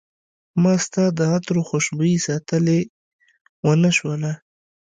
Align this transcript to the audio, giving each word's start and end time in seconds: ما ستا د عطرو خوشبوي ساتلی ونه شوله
ما 0.61 0.73
ستا 0.85 1.03
د 1.17 1.19
عطرو 1.33 1.61
خوشبوي 1.69 2.13
ساتلی 2.27 2.79
ونه 3.65 3.91
شوله 3.97 4.31